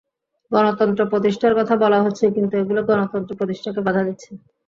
[0.51, 4.31] গণতন্ত্র প্রতিষ্ঠার কথা বলা হচ্ছে কিন্তু এগুলো গণতন্ত্র প্রতিষ্ঠাকে বাধা দিচ্ছে।